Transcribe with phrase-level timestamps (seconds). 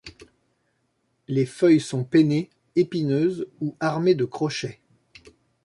[1.27, 4.79] Les feuilles sont pennées, épineuses ou armées de crochets.